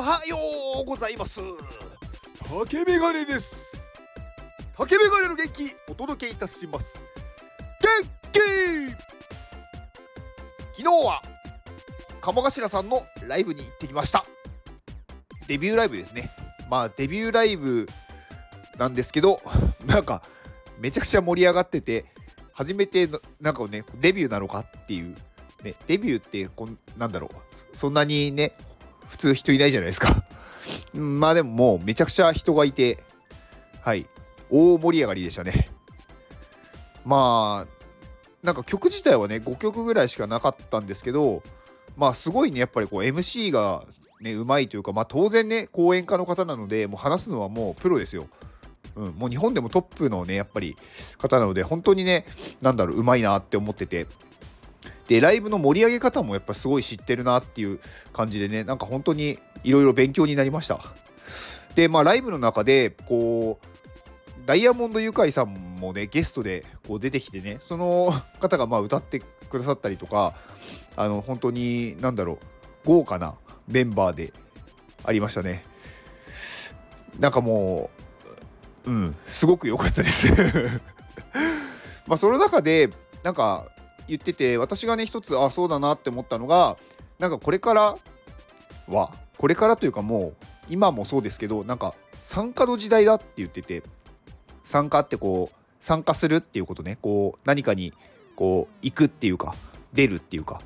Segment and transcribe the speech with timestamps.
[0.00, 0.36] はよ
[0.82, 1.40] うございます。
[2.48, 3.92] 竹メガネです。
[4.76, 7.02] 竹メガネの元気お届けいたします。
[7.80, 8.38] 元気。
[10.76, 11.20] 昨日は
[12.20, 14.24] 鴨頭さんのライブに行ってきました。
[15.48, 16.30] デビューライブですね。
[16.70, 17.88] まあデビューライブ
[18.78, 19.40] なんですけど
[19.84, 20.22] なんか
[20.78, 22.04] めちゃくちゃ盛り上がってて
[22.52, 25.16] 初めてのなんかねデビューなのかっていう。
[25.64, 27.76] ねデビューってこんなんだろう。
[27.76, 28.52] そんなにね
[29.08, 30.22] 普通人いないじゃないですか。
[30.94, 33.02] まあでももうめちゃくちゃ人がいて
[33.80, 34.06] はい。
[34.50, 35.70] 大盛り上がりでしたね。
[37.04, 37.78] まあ
[38.42, 41.42] なんか曲自体はね5曲ぐらいしかなかったんですけど
[41.96, 43.84] まあすごいねやっぱりこう MC が
[44.20, 48.26] ねうまいというかまあ当然ね講演家の方なのでもう話すのはもうプロですよ。
[48.96, 50.76] うん、もう日本でもトップのねやっぱり
[51.18, 52.26] 方なので本当にね
[52.60, 54.06] なんだろううまいなって思ってて。
[55.08, 57.80] でライブの盛り上げ方もやっぱすごい知ってるなっていう
[58.12, 60.78] 感じでねなんか本当にいろいろ勉強になりました。
[61.74, 63.66] でまあライブの中でこう
[64.46, 70.34] ダイヤモンドユカイさんもねゲストでこう出てきてねその方がまあ歌ってくださったりとか
[70.96, 72.38] あの本当に何だろう
[72.84, 73.34] 豪華な
[73.66, 74.32] メンバーで
[75.04, 75.62] ありましたね。
[77.18, 77.90] なんかも
[78.86, 80.28] ううんすごく良かったです。
[82.06, 82.90] まあその中で
[83.22, 83.68] なんか
[84.08, 86.76] 言ってて私がね一つあそうだなって思ったのが
[87.18, 87.98] なんかこれから
[88.88, 93.82] はこれからというかもう今もそうですけどなんか参加の時代だって言ってて
[94.62, 96.98] 参加ってこう参加するっていうことね。
[97.00, 97.92] こう何かに
[98.36, 99.54] こう行くっていうか
[99.92, 100.60] 出るっていうか、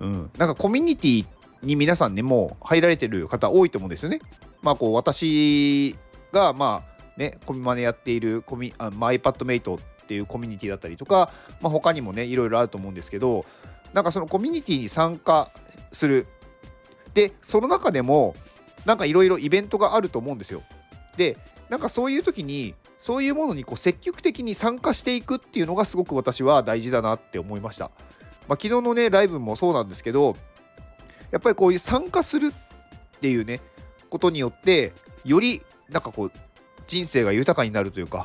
[0.00, 1.26] うん、なんかコミュニティ
[1.62, 4.20] に皆さんねもう入られてる方多いと思うんですよね。
[4.62, 5.96] まあこう私
[6.32, 13.44] がまあね、コミマネやっているコミあ、まあ、iPadMate っていうコミュニティだったりとか、まあ、他にもねいろいろあると思うんですけど
[13.92, 15.50] なんかそのコミュニティに参加
[15.92, 16.26] する。
[17.14, 18.36] でその中でも
[18.84, 20.62] なんかいろいろイベントがあると思うんですよ。
[21.16, 21.38] で
[21.70, 27.90] なんかそういう時にそういうものにこう積極的に参加していくっていうのがすごく私は大事だなって思いました、
[28.48, 30.36] まあ、昨日のねライブもそうなんですけど
[31.30, 33.60] やっぱりこういう参加するっていうね
[34.10, 34.92] ことによって
[35.24, 36.32] よりなんかこう
[36.86, 38.24] 人生が豊かになるというか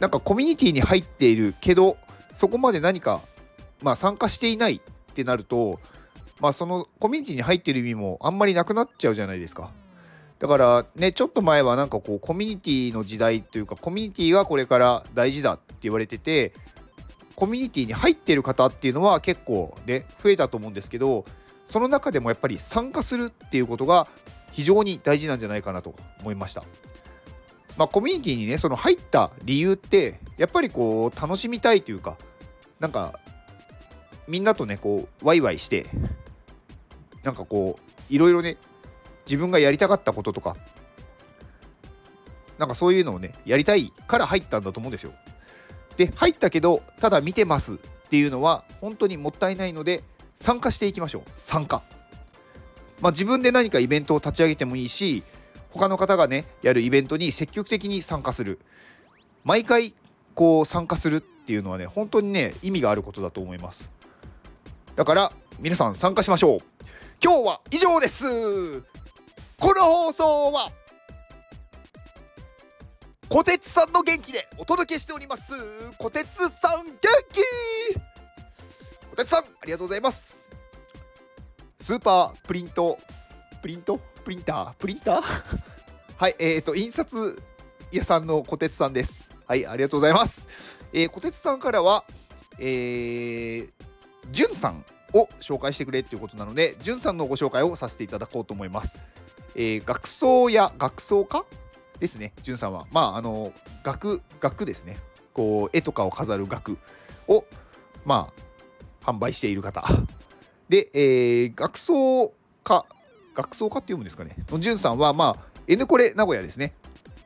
[0.00, 1.96] なんかコミュニティに入っているけど
[2.34, 3.20] そこまで何か、
[3.82, 5.78] まあ、参加していないってなると、
[6.40, 9.70] まあ、そのコミュニティに入っている意味もあんまりなくなっちゃうじゃないですか。
[10.40, 16.52] だからねちょっと前はなんかこうコミュニティの時代というかコミュニティがこれから大事だって言われてて
[17.36, 21.24] コミュニティに入ってる方っていうのは結構ね増えたと思うんですけど
[21.66, 24.06] その中でもやっぱり参加するっていうことが
[24.52, 26.62] 非常に大事なんじゃないかなと思いました。
[27.76, 32.16] まあ、コミュニティにねその入った理由ってやっぱりこう楽しみたいというか
[32.78, 33.18] なんか
[34.28, 35.86] みんなとねこうワイワイして
[37.22, 38.56] なんかこういろいろね
[39.26, 40.56] 自分がやりたかったこととか
[42.58, 45.12] なんかそういうのをねやりたいから入ったんだと思うんですよ。
[45.96, 47.76] で入ったけどただ見てますっ
[48.08, 50.02] ていうのは本当にもったいないので
[50.34, 51.82] 参加していきましょう参加。
[53.00, 55.24] まあ、自分で何かイベントを立ち上げてもいいし
[55.74, 58.60] 他の方がねやるイベントに積極的に参加する。
[59.42, 59.92] 毎回
[60.36, 63.90] こう参加するっていうのはね本当にね意味があることだと思います。
[64.94, 66.58] だから皆さん参加しましょう。
[67.22, 68.80] 今日は以上です。
[69.58, 70.70] この放送は
[73.28, 75.54] こてつさんの元気でお届けしております。
[75.98, 76.92] こてつさん元
[77.32, 77.94] 気。
[79.10, 80.38] こてつさんありがとうございます。
[81.80, 82.96] スーパープリント
[83.60, 83.98] プリント？
[84.24, 84.74] プリンター？
[84.74, 85.22] プリンター？
[86.16, 87.42] はいえっ、ー、と印刷
[87.92, 90.48] 屋さんの小鉄さんですはいありがとうございます
[90.92, 92.04] えー、小鉄さんからは
[92.58, 93.72] えー、
[94.30, 98.98] じゅんさんを紹介してくれっていうことなのでじゅんさんのご紹介をさせていただこうと思います
[99.56, 101.44] えー、学装や学装家？
[102.00, 102.86] ですね、じゅんさんは。
[102.90, 103.52] まあ、あの、
[103.84, 104.98] 額、額ですね。
[105.32, 106.76] こう、絵とかを飾る額
[107.28, 107.44] を、
[108.04, 108.32] ま
[109.06, 109.84] あ、販売している方。
[110.68, 112.32] で、えー、学装
[112.64, 112.84] 家
[113.34, 114.36] 学装家って読むんですかね。
[114.50, 116.72] のじゅんさんは、まあ、N コレ名古屋ですね。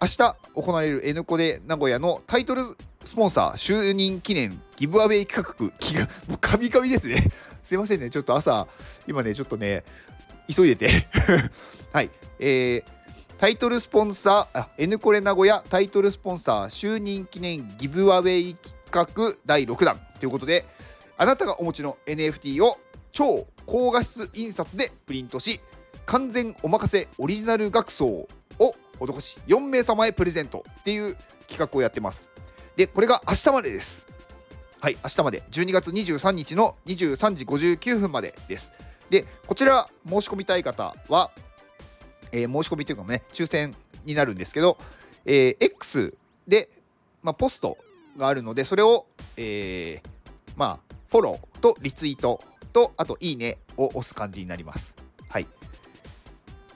[0.00, 2.62] 明日行われる N コレ名古屋のタイトル
[3.04, 7.26] スポンサー就任記念ギブアウェイ企画、気が、もうカミカミですね。
[7.62, 8.66] すいませんね、ちょっと朝、
[9.06, 9.84] 今ね、ちょっとね、
[10.54, 11.06] 急いでて
[11.92, 12.84] はい、えー、
[13.38, 20.64] タイトルスポンサー、N コレ名古屋タイトルスポンサー就任記念ギブアウェイ企画第6弾ということで、
[21.16, 22.78] あなたがお持ちの NFT を
[23.10, 25.60] 超高画質印刷でプリントし、
[26.08, 28.28] 完全お任せオリジナル学装を
[28.98, 31.16] 施し4名様へプレゼントっていう
[31.46, 32.30] 企画をやってます。
[32.76, 34.06] でこれが明日までです。
[34.80, 35.42] はい明日まで。
[35.50, 38.72] 12月23日の23時59分までです。
[39.10, 41.30] でこちら申し込みたい方は
[42.32, 43.74] えー、申し込みというかね抽選
[44.04, 44.78] になるんですけど、
[45.24, 46.14] えー、X
[46.46, 46.68] で、
[47.22, 47.78] まあ、ポスト
[48.16, 49.06] があるのでそれを、
[49.36, 50.08] えー、
[50.56, 52.40] まあフォローとリツイート
[52.72, 54.94] とあといいねを押す感じになります。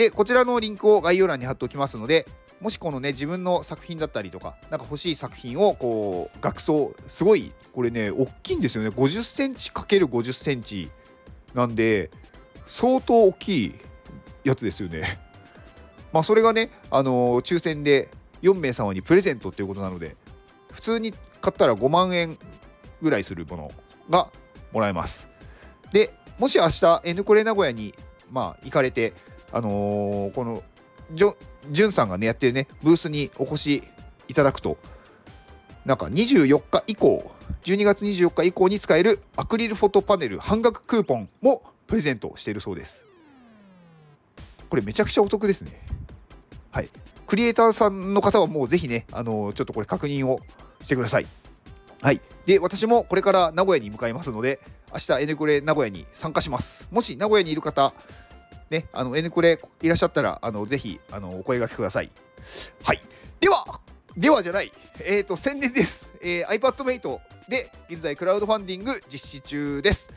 [0.00, 2.26] でこちらのリンクを概要欄に貼っておきますので
[2.58, 8.88] もしこのね自分の作品だったりとかなんか欲しい作品をこう額装すごいこれね大きいんですよね。
[8.88, 10.88] 50センチ ×50 センチ
[11.52, 12.10] なんで
[12.66, 13.74] 相当大きい
[14.42, 15.20] やつですよね。
[16.14, 18.08] まあそれがねあのー、抽選で
[18.40, 20.16] 4名様にプレゼントっていうことなので
[20.72, 21.12] 普通に
[21.42, 22.38] 買ったら5万円
[23.02, 23.72] ぐらいするもの
[24.08, 24.30] が
[24.72, 25.28] もらえます。
[25.92, 27.94] でもし明日 N コレ名古屋に
[28.30, 29.12] まあ行かれて
[29.52, 30.62] あのー、この
[31.12, 31.36] じょ
[31.70, 33.82] じゅんさんがねやってるねブースにお越し
[34.28, 34.78] いただくと
[35.84, 37.32] なんか24日以降
[37.62, 43.04] 12月24日以降に使えるアクリルフォトパネル半額クーポンもプレゼントしているそうです。
[44.68, 45.82] これめちゃくちゃお得ですね。
[46.70, 46.88] はい。
[47.26, 50.40] クリエイターさんの方はもうぜひねあのちょっとこれ確認を
[50.82, 51.26] してください。
[52.00, 52.20] はい。
[52.46, 54.60] で私もこれから名古屋に向かいますので
[54.92, 56.88] 明日 N クレ名古屋に参加します。
[56.92, 57.92] もし名古屋にいる方
[58.70, 62.10] ね、あの N クレいらっしゃったら、あのぜひあのお声がけください。
[62.84, 63.00] はい。
[63.40, 63.80] では、
[64.16, 64.72] ではじゃない、
[65.04, 66.08] えっ、ー、と、宣伝です。
[66.20, 67.18] えー、iPadMate
[67.48, 70.12] で現在クラウドファンディング実施中です。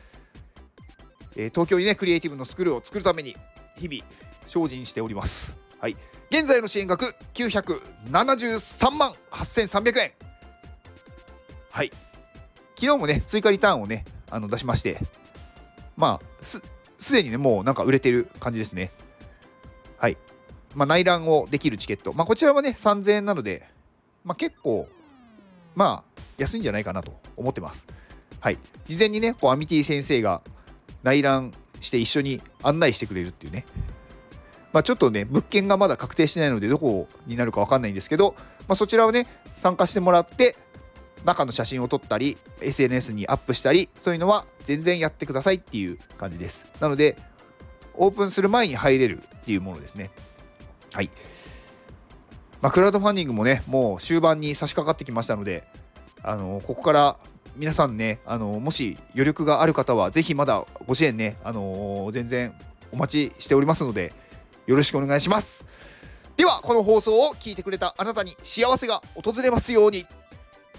[1.36, 3.36] えー、東京にね、クリエイティブのスクールを作るために、
[3.76, 4.04] 日々、
[4.46, 5.58] 精進しております。
[5.80, 5.98] はい。
[6.30, 10.12] 現在の支援額、973万8300円。
[11.72, 11.92] はい。
[12.76, 15.00] 昨日もね、追加リターンをね、あの出しまして、
[15.96, 16.62] まあ、す
[17.04, 18.92] すでにね、もうなんか売れてる感じですね。
[19.98, 20.18] はい。
[20.76, 22.14] まあ、内覧をできるチケット。
[22.14, 23.68] まあ、こちらはね、3000円なので、
[24.24, 24.88] まあ、結構、
[25.76, 27.88] まあ、安いんじゃないかなと思ってます。
[28.40, 28.58] はい。
[28.88, 30.42] 事前にね、こうアミティ先生が
[31.04, 33.66] 内覧して一緒に案内してくれるっていうね。
[34.72, 38.36] まあ、ちょっとね、物件がまだ確定してないので、どこになるか分かんないんですけど、
[38.68, 40.56] まあ、そちらをね、参加してもらって、
[41.26, 46.66] 中の写真を撮ったり SNS にアップしたりそういうのは全然やってくださいっていう感じです。
[46.80, 47.18] なので
[47.96, 50.10] オープンする前に入れるっていうものですね。
[50.94, 51.10] はい。
[52.62, 55.68] まあ、クラウドファンディングもねもう終盤に差し掛かってきましたので
[56.22, 57.18] あのここから
[57.58, 62.54] 皆さんねあのもし余力がある方はぜひまだご支援ねあの全然
[62.94, 64.14] お待ちしておりますので
[64.66, 65.66] よろしくお願いします。
[66.38, 70.06] ではこの放送を聞いてくれたあなたに幸せが訪れますように。